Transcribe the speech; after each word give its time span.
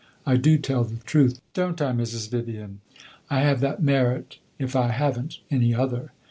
I 0.25 0.35
do 0.35 0.57
tell 0.57 0.83
the 0.83 0.97
truth, 1.03 1.41
don't 1.53 1.79
I, 1.79 1.91
Mrs. 1.91 2.31
Vivian? 2.31 2.81
I 3.29 3.41
have 3.41 3.59
that 3.59 3.83
merit, 3.83 4.39
if 4.57 4.75
I 4.75 4.87
have 4.87 5.19
n't 5.19 5.37
any 5.51 5.75
other. 5.75 6.11